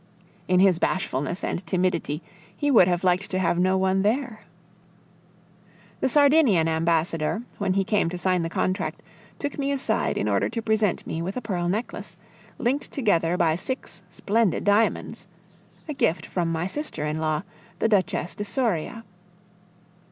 In 0.47 0.59
his 0.59 0.79
bashfulness 0.79 1.43
and 1.43 1.63
timidity 1.67 2.23
he 2.57 2.71
would 2.71 2.87
have 2.87 3.03
liked 3.03 3.29
to 3.29 3.37
have 3.37 3.59
no 3.59 3.77
one 3.77 4.01
there. 4.01 4.39
The 5.99 6.09
Sardinian 6.09 6.67
ambassador, 6.67 7.43
when 7.59 7.73
he 7.75 7.83
came 7.83 8.09
to 8.09 8.17
sign 8.17 8.41
the 8.41 8.49
contract, 8.49 9.03
took 9.37 9.59
me 9.59 9.71
aside 9.71 10.17
in 10.17 10.27
order 10.27 10.49
to 10.49 10.59
present 10.59 11.05
me 11.05 11.21
with 11.21 11.37
a 11.37 11.41
pearl 11.41 11.69
necklace, 11.69 12.17
linked 12.57 12.91
together 12.91 13.37
by 13.37 13.53
six 13.53 14.01
splendid 14.09 14.63
diamonds 14.63 15.27
a 15.87 15.93
gift 15.93 16.25
from 16.25 16.51
my 16.51 16.65
sister 16.65 17.05
in 17.05 17.19
law, 17.19 17.43
the 17.77 17.87
Duchess 17.87 18.33
de 18.33 18.43
Soria. 18.43 19.03